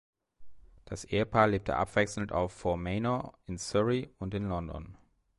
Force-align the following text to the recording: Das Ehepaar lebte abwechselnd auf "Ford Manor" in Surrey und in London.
Das 0.85 1.03
Ehepaar 1.05 1.45
lebte 1.45 1.75
abwechselnd 1.75 2.31
auf 2.31 2.53
"Ford 2.53 2.79
Manor" 2.79 3.37
in 3.45 3.59
Surrey 3.59 4.09
und 4.17 4.33
in 4.33 4.49
London. 4.49 4.97